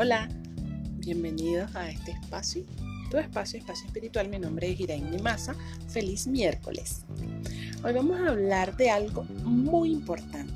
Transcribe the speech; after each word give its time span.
Hola, 0.00 0.28
bienvenidos 0.98 1.74
a 1.74 1.90
este 1.90 2.12
espacio, 2.12 2.62
tu 3.10 3.16
espacio, 3.16 3.58
espacio 3.58 3.84
espiritual. 3.88 4.28
Mi 4.28 4.38
nombre 4.38 4.70
es 4.70 4.78
Irene 4.78 5.20
Massa. 5.20 5.56
Feliz 5.88 6.28
miércoles. 6.28 7.04
Hoy 7.82 7.94
vamos 7.94 8.20
a 8.20 8.28
hablar 8.28 8.76
de 8.76 8.90
algo 8.90 9.24
muy 9.42 9.90
importante, 9.90 10.54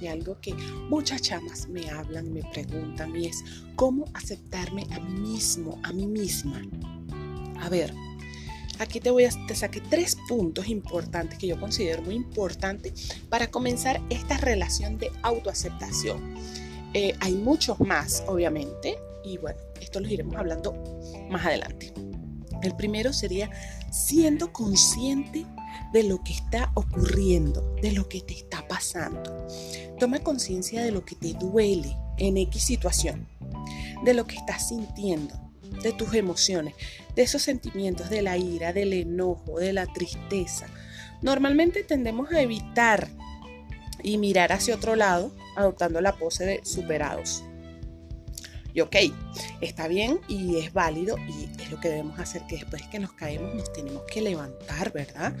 de 0.00 0.08
algo 0.08 0.40
que 0.40 0.54
muchas 0.88 1.20
chamas 1.20 1.68
me 1.68 1.90
hablan, 1.90 2.32
me 2.32 2.40
preguntan 2.50 3.14
y 3.14 3.26
es 3.26 3.44
cómo 3.76 4.06
aceptarme 4.14 4.86
a 4.92 5.00
mí 5.00 5.20
mismo, 5.20 5.78
a 5.82 5.92
mí 5.92 6.06
misma. 6.06 6.62
A 7.60 7.68
ver, 7.68 7.92
aquí 8.78 9.00
te 9.00 9.10
voy 9.10 9.26
a 9.26 9.30
te 9.46 9.54
saqué 9.54 9.82
tres 9.82 10.16
puntos 10.26 10.66
importantes 10.66 11.38
que 11.38 11.46
yo 11.46 11.60
considero 11.60 12.00
muy 12.00 12.14
importantes 12.14 13.20
para 13.28 13.50
comenzar 13.50 14.00
esta 14.08 14.38
relación 14.38 14.96
de 14.96 15.12
autoaceptación 15.20 16.38
eh, 16.94 17.14
hay 17.20 17.34
muchos 17.34 17.80
más, 17.80 18.24
obviamente, 18.26 18.98
y 19.24 19.38
bueno, 19.38 19.58
esto 19.80 20.00
los 20.00 20.10
iremos 20.10 20.36
hablando 20.36 20.74
más 21.28 21.44
adelante. 21.44 21.92
El 22.62 22.74
primero 22.74 23.12
sería 23.12 23.50
siendo 23.90 24.52
consciente 24.52 25.46
de 25.92 26.02
lo 26.02 26.22
que 26.22 26.32
está 26.32 26.70
ocurriendo, 26.74 27.74
de 27.80 27.92
lo 27.92 28.08
que 28.08 28.20
te 28.20 28.34
está 28.34 28.66
pasando. 28.66 29.46
Toma 29.98 30.20
conciencia 30.20 30.82
de 30.82 30.90
lo 30.90 31.04
que 31.04 31.14
te 31.14 31.34
duele 31.34 31.96
en 32.18 32.36
X 32.36 32.62
situación, 32.62 33.28
de 34.04 34.14
lo 34.14 34.26
que 34.26 34.36
estás 34.36 34.68
sintiendo, 34.68 35.34
de 35.82 35.92
tus 35.92 36.14
emociones, 36.14 36.74
de 37.14 37.22
esos 37.22 37.42
sentimientos, 37.42 38.10
de 38.10 38.22
la 38.22 38.36
ira, 38.36 38.72
del 38.72 38.92
enojo, 38.92 39.58
de 39.58 39.72
la 39.72 39.86
tristeza. 39.86 40.66
Normalmente 41.22 41.84
tendemos 41.84 42.30
a 42.32 42.40
evitar 42.40 43.08
y 44.02 44.18
mirar 44.18 44.52
hacia 44.52 44.76
otro 44.76 44.94
lado, 44.94 45.34
adoptando 45.58 46.00
la 46.00 46.16
pose 46.16 46.44
de 46.44 46.64
superados. 46.64 47.44
Y 48.74 48.80
ok, 48.80 48.96
está 49.60 49.88
bien 49.88 50.20
y 50.28 50.58
es 50.58 50.72
válido 50.72 51.16
y 51.18 51.48
es 51.60 51.70
lo 51.70 51.80
que 51.80 51.88
debemos 51.88 52.18
hacer, 52.18 52.42
que 52.46 52.56
después 52.56 52.82
que 52.88 52.98
nos 52.98 53.12
caemos 53.12 53.54
nos 53.54 53.72
tenemos 53.72 54.02
que 54.04 54.20
levantar, 54.20 54.92
¿verdad? 54.92 55.34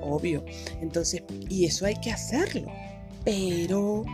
Obvio. 0.00 0.44
Entonces, 0.80 1.22
y 1.48 1.66
eso 1.66 1.86
hay 1.86 1.96
que 2.00 2.12
hacerlo. 2.12 2.72
Pero 3.24 4.04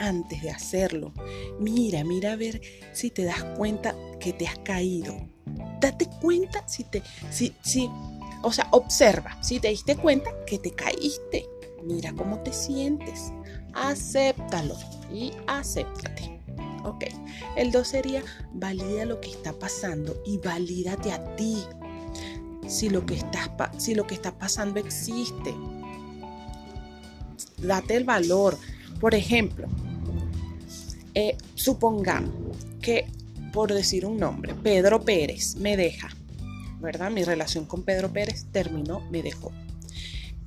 antes 0.00 0.42
de 0.42 0.50
hacerlo, 0.50 1.12
mira, 1.58 2.04
mira 2.04 2.32
a 2.32 2.36
ver 2.36 2.60
si 2.92 3.10
te 3.10 3.24
das 3.24 3.44
cuenta 3.56 3.94
que 4.18 4.32
te 4.32 4.46
has 4.46 4.58
caído. 4.58 5.16
Date 5.80 6.06
cuenta 6.20 6.66
si 6.68 6.84
te, 6.84 7.02
si, 7.30 7.54
si, 7.62 7.88
o 8.42 8.52
sea, 8.52 8.68
observa, 8.72 9.42
si 9.42 9.58
te 9.58 9.68
diste 9.68 9.96
cuenta 9.96 10.30
que 10.44 10.58
te 10.58 10.72
caíste 10.72 11.46
mira 11.82 12.12
cómo 12.12 12.40
te 12.40 12.52
sientes, 12.52 13.32
acéptalo 13.74 14.76
y 15.12 15.32
acéptate. 15.46 16.40
Ok, 16.84 17.04
el 17.56 17.72
2 17.72 17.86
sería 17.86 18.22
valida 18.54 19.04
lo 19.04 19.20
que 19.20 19.30
está 19.30 19.52
pasando 19.52 20.22
y 20.26 20.38
valídate 20.38 21.12
a 21.12 21.36
ti. 21.36 21.58
Si 22.66 22.88
lo 22.88 23.04
que, 23.04 23.14
está, 23.14 23.72
si 23.78 23.94
lo 23.94 24.06
que 24.06 24.14
está 24.14 24.32
pasando 24.32 24.80
existe, 24.80 25.54
date 27.58 27.96
el 27.96 28.04
valor. 28.04 28.56
Por 29.00 29.14
ejemplo, 29.14 29.66
eh, 31.14 31.36
supongamos 31.54 32.56
que, 32.80 33.06
por 33.52 33.72
decir 33.72 34.06
un 34.06 34.18
nombre, 34.18 34.54
Pedro 34.54 35.02
Pérez 35.02 35.56
me 35.56 35.76
deja, 35.76 36.08
¿verdad? 36.80 37.10
Mi 37.10 37.24
relación 37.24 37.66
con 37.66 37.82
Pedro 37.82 38.10
Pérez 38.12 38.46
terminó, 38.52 39.00
me 39.10 39.22
dejó 39.22 39.52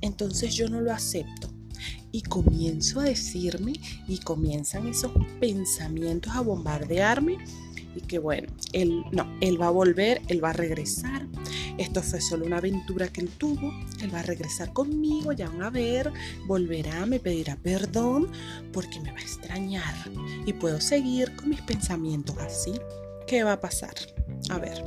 entonces 0.04 0.54
yo 0.54 0.68
no 0.68 0.82
lo 0.82 0.92
acepto. 0.92 1.48
Y 2.14 2.22
comienzo 2.22 3.00
a 3.00 3.02
decirme 3.02 3.72
y 4.06 4.18
comienzan 4.18 4.86
esos 4.86 5.10
pensamientos 5.40 6.32
a 6.32 6.42
bombardearme 6.42 7.38
y 7.96 8.00
que 8.02 8.20
bueno, 8.20 8.46
él 8.72 9.02
no, 9.10 9.26
él 9.40 9.60
va 9.60 9.66
a 9.66 9.70
volver, 9.70 10.22
él 10.28 10.42
va 10.42 10.50
a 10.50 10.52
regresar. 10.52 11.26
Esto 11.76 12.04
fue 12.04 12.20
solo 12.20 12.46
una 12.46 12.58
aventura 12.58 13.08
que 13.08 13.20
él 13.20 13.30
tuvo, 13.30 13.72
él 14.00 14.14
va 14.14 14.20
a 14.20 14.22
regresar 14.22 14.72
conmigo, 14.72 15.32
ya 15.32 15.48
van 15.48 15.64
a 15.64 15.70
ver, 15.70 16.12
volverá, 16.46 17.04
me 17.04 17.18
pedirá 17.18 17.56
perdón 17.56 18.30
porque 18.72 19.00
me 19.00 19.10
va 19.10 19.18
a 19.18 19.22
extrañar 19.22 19.94
y 20.46 20.52
puedo 20.52 20.80
seguir 20.80 21.34
con 21.34 21.48
mis 21.48 21.62
pensamientos 21.62 22.38
así. 22.38 22.74
¿Qué 23.26 23.42
va 23.42 23.54
a 23.54 23.60
pasar? 23.60 23.94
A 24.50 24.58
ver 24.58 24.84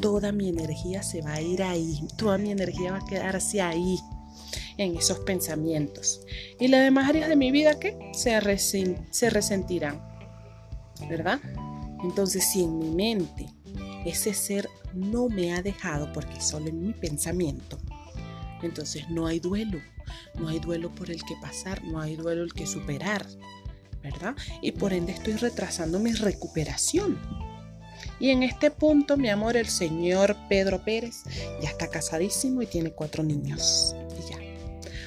toda 0.00 0.32
mi 0.32 0.48
energía 0.48 1.02
se 1.02 1.22
va 1.22 1.34
a 1.34 1.40
ir 1.40 1.62
ahí, 1.62 2.00
toda 2.16 2.36
mi 2.36 2.50
energía 2.50 2.90
va 2.90 2.98
a 2.98 3.06
quedarse 3.06 3.62
ahí, 3.62 4.00
en 4.78 4.96
esos 4.96 5.20
pensamientos. 5.20 6.20
Y 6.58 6.68
las 6.68 6.82
demás 6.82 7.08
áreas 7.08 7.28
de 7.28 7.36
mi 7.36 7.50
vida 7.50 7.78
que 7.78 7.96
se, 8.14 8.40
se 9.10 9.30
resentirán, 9.30 10.02
¿verdad? 11.08 11.40
Entonces, 12.02 12.50
si 12.52 12.64
en 12.64 12.78
mi 12.78 12.90
mente 12.90 13.46
ese 14.04 14.34
ser 14.34 14.68
no 14.94 15.28
me 15.28 15.54
ha 15.54 15.62
dejado 15.62 16.12
porque 16.12 16.40
solo 16.40 16.68
en 16.68 16.86
mi 16.86 16.92
pensamiento, 16.92 17.78
entonces 18.62 19.08
no 19.08 19.26
hay 19.26 19.40
duelo, 19.40 19.80
no 20.38 20.48
hay 20.48 20.58
duelo 20.58 20.94
por 20.94 21.10
el 21.10 21.22
que 21.24 21.34
pasar, 21.40 21.84
no 21.84 22.00
hay 22.00 22.16
duelo 22.16 22.42
el 22.42 22.52
que 22.52 22.66
superar, 22.66 23.26
¿verdad? 24.02 24.34
Y 24.60 24.72
por 24.72 24.92
ende 24.92 25.12
estoy 25.12 25.34
retrasando 25.34 25.98
mi 25.98 26.12
recuperación. 26.12 27.18
Y 28.18 28.30
en 28.30 28.42
este 28.42 28.70
punto, 28.70 29.16
mi 29.16 29.28
amor, 29.28 29.56
el 29.56 29.68
señor 29.68 30.36
Pedro 30.48 30.84
Pérez 30.84 31.24
ya 31.60 31.68
está 31.68 31.88
casadísimo 31.88 32.62
y 32.62 32.66
tiene 32.66 32.90
cuatro 32.90 33.22
niños. 33.22 33.94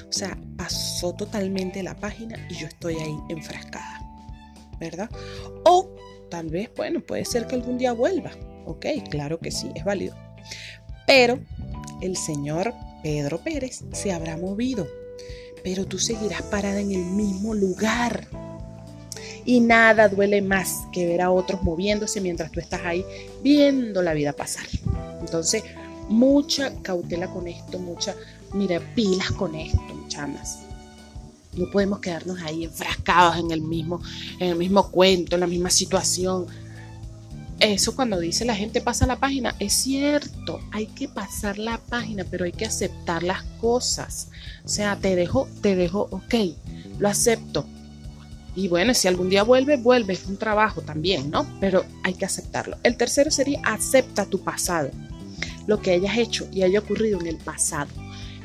O 0.08 0.12
sea, 0.12 0.38
pasó 0.56 1.12
totalmente 1.14 1.82
la 1.82 1.96
página 1.96 2.46
y 2.48 2.54
yo 2.54 2.66
estoy 2.66 2.96
ahí 2.96 3.16
enfrascada. 3.28 4.00
¿Verdad? 4.78 5.10
O 5.64 5.90
tal 6.30 6.48
vez, 6.48 6.70
bueno, 6.76 7.00
puede 7.00 7.24
ser 7.24 7.46
que 7.46 7.54
algún 7.54 7.78
día 7.78 7.92
vuelva. 7.92 8.30
Ok, 8.66 8.86
claro 9.10 9.38
que 9.38 9.50
sí, 9.50 9.70
es 9.74 9.84
válido. 9.84 10.14
Pero 11.06 11.38
el 12.00 12.16
señor 12.16 12.74
Pedro 13.02 13.38
Pérez 13.38 13.84
se 13.92 14.12
habrá 14.12 14.36
movido. 14.36 14.86
Pero 15.62 15.86
tú 15.86 15.98
seguirás 15.98 16.42
parada 16.42 16.80
en 16.80 16.92
el 16.92 17.04
mismo 17.04 17.54
lugar. 17.54 18.26
Y 19.44 19.60
nada 19.60 20.08
duele 20.08 20.42
más 20.42 20.82
que 20.92 21.06
ver 21.06 21.22
a 21.22 21.30
otros 21.30 21.62
moviéndose 21.62 22.20
mientras 22.20 22.50
tú 22.50 22.60
estás 22.60 22.80
ahí 22.84 23.04
viendo 23.42 24.02
la 24.02 24.12
vida 24.12 24.32
pasar. 24.32 24.66
Entonces, 25.20 25.62
mucha 26.08 26.72
cautela 26.82 27.28
con 27.28 27.46
esto, 27.46 27.78
mucha, 27.78 28.14
mira, 28.52 28.80
pilas 28.94 29.30
con 29.32 29.54
esto, 29.54 29.85
No 31.54 31.70
podemos 31.70 32.00
quedarnos 32.00 32.40
ahí 32.42 32.64
enfrascados 32.64 33.36
en 33.38 33.50
el 33.50 33.62
mismo, 33.62 34.00
en 34.38 34.50
el 34.50 34.56
mismo 34.56 34.90
cuento, 34.90 35.36
en 35.36 35.40
la 35.40 35.46
misma 35.46 35.70
situación. 35.70 36.46
Eso 37.58 37.96
cuando 37.96 38.18
dice 38.18 38.44
la 38.44 38.54
gente 38.54 38.82
pasa 38.82 39.06
la 39.06 39.18
página, 39.18 39.54
es 39.58 39.72
cierto, 39.72 40.60
hay 40.72 40.86
que 40.88 41.08
pasar 41.08 41.58
la 41.58 41.78
página, 41.78 42.24
pero 42.30 42.44
hay 42.44 42.52
que 42.52 42.66
aceptar 42.66 43.22
las 43.22 43.42
cosas. 43.60 44.28
O 44.64 44.68
sea, 44.68 44.96
te 44.96 45.16
dejo, 45.16 45.48
te 45.62 45.74
dejo, 45.74 46.08
ok, 46.10 46.34
lo 46.98 47.08
acepto, 47.08 47.66
y 48.56 48.68
bueno, 48.68 48.94
si 48.94 49.06
algún 49.06 49.28
día 49.28 49.42
vuelve, 49.42 49.76
vuelve, 49.76 50.14
es 50.14 50.26
un 50.26 50.38
trabajo 50.38 50.80
también, 50.80 51.30
¿no? 51.30 51.46
Pero 51.60 51.84
hay 52.02 52.14
que 52.14 52.24
aceptarlo. 52.24 52.78
El 52.82 52.96
tercero 52.96 53.30
sería 53.30 53.60
acepta 53.62 54.24
tu 54.24 54.40
pasado, 54.40 54.90
lo 55.66 55.80
que 55.80 55.90
hayas 55.90 56.16
hecho 56.16 56.48
y 56.50 56.62
haya 56.62 56.78
ocurrido 56.78 57.20
en 57.20 57.26
el 57.26 57.36
pasado. 57.36 57.90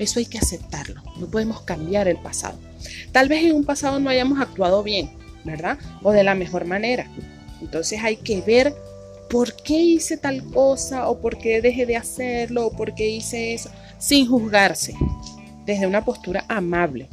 Eso 0.01 0.17
hay 0.17 0.25
que 0.25 0.39
aceptarlo, 0.39 1.01
no 1.17 1.27
podemos 1.27 1.61
cambiar 1.61 2.07
el 2.07 2.17
pasado. 2.17 2.57
Tal 3.11 3.29
vez 3.29 3.43
en 3.43 3.55
un 3.55 3.65
pasado 3.65 3.99
no 3.99 4.09
hayamos 4.09 4.41
actuado 4.41 4.81
bien, 4.81 5.11
¿verdad? 5.43 5.77
O 6.01 6.11
de 6.11 6.23
la 6.23 6.33
mejor 6.33 6.65
manera. 6.65 7.07
Entonces 7.61 7.99
hay 8.03 8.17
que 8.17 8.41
ver 8.41 8.73
por 9.29 9.55
qué 9.55 9.77
hice 9.79 10.17
tal 10.17 10.43
cosa 10.45 11.07
o 11.07 11.21
por 11.21 11.37
qué 11.37 11.61
dejé 11.61 11.85
de 11.85 11.97
hacerlo 11.97 12.65
o 12.65 12.71
por 12.71 12.95
qué 12.95 13.09
hice 13.09 13.53
eso, 13.53 13.69
sin 13.99 14.27
juzgarse, 14.27 14.95
desde 15.67 15.85
una 15.85 16.03
postura 16.03 16.45
amable 16.47 17.07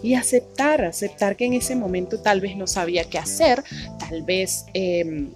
y 0.00 0.14
aceptar, 0.14 0.84
aceptar 0.84 1.36
que 1.36 1.46
en 1.46 1.54
ese 1.54 1.74
momento 1.74 2.20
tal 2.20 2.40
vez 2.40 2.56
no 2.56 2.68
sabía 2.68 3.04
qué 3.10 3.18
hacer, 3.18 3.64
tal 3.98 4.22
vez 4.22 4.66
em, 4.72 5.30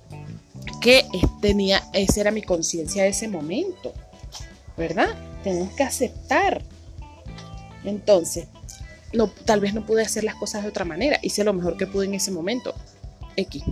que 0.80 1.04
tenía, 1.40 1.82
esa 1.92 2.20
era 2.20 2.30
mi 2.30 2.42
conciencia 2.42 3.02
de 3.02 3.08
ese 3.08 3.26
momento, 3.26 3.92
¿verdad? 4.76 5.08
Tenemos 5.42 5.74
que 5.74 5.82
aceptar. 5.82 6.62
Entonces, 7.84 8.46
tal 9.44 9.60
vez 9.60 9.74
no 9.74 9.84
pude 9.86 10.02
hacer 10.02 10.24
las 10.24 10.34
cosas 10.34 10.62
de 10.62 10.68
otra 10.68 10.84
manera, 10.84 11.18
hice 11.22 11.44
lo 11.44 11.52
mejor 11.52 11.76
que 11.76 11.86
pude 11.86 12.06
en 12.06 12.14
ese 12.14 12.30
momento, 12.30 12.74
X. 13.36 13.62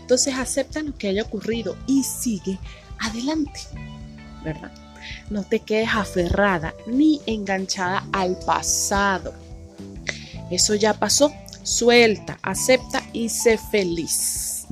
Entonces 0.00 0.34
acepta 0.34 0.82
lo 0.82 0.96
que 0.96 1.08
haya 1.08 1.22
ocurrido 1.22 1.76
y 1.86 2.02
sigue 2.02 2.58
adelante, 2.98 3.60
¿verdad? 4.44 4.72
No 5.30 5.44
te 5.44 5.60
quedes 5.60 5.90
aferrada 5.94 6.74
ni 6.86 7.20
enganchada 7.26 8.06
al 8.12 8.36
pasado 8.44 9.32
eso 10.50 10.74
ya 10.74 10.94
pasó. 10.94 11.32
Suelta, 11.62 12.38
acepta 12.42 13.02
y 13.12 13.28
sé 13.28 13.56
feliz. 13.56 14.66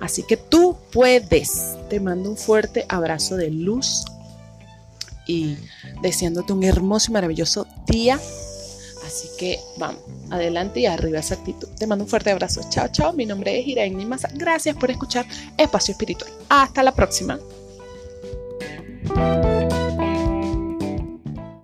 Así 0.00 0.22
que 0.22 0.36
tú 0.36 0.76
puedes. 0.92 1.76
Te 1.88 1.98
mando 1.98 2.30
un 2.30 2.36
fuerte 2.36 2.86
abrazo 2.88 3.36
de 3.36 3.50
luz 3.50 4.04
y 5.26 5.56
deseándote 6.02 6.52
un 6.52 6.64
hermoso 6.64 7.10
y 7.10 7.14
maravilloso 7.14 7.66
día. 7.86 8.18
Así 9.06 9.28
que 9.38 9.58
vamos, 9.76 10.00
adelante 10.30 10.80
y 10.80 10.86
arriba 10.86 11.18
esa 11.18 11.34
actitud. 11.34 11.68
Te 11.78 11.86
mando 11.86 12.04
un 12.04 12.10
fuerte 12.10 12.30
abrazo. 12.30 12.60
Chao, 12.70 12.88
chao. 12.92 13.12
Mi 13.12 13.26
nombre 13.26 13.58
es 13.58 13.66
Irene 13.66 14.06
Massa. 14.06 14.30
Gracias 14.34 14.76
por 14.76 14.90
escuchar 14.90 15.26
Espacio 15.56 15.92
Espiritual. 15.92 16.30
Hasta 16.48 16.82
la 16.82 16.92
próxima. 16.92 17.38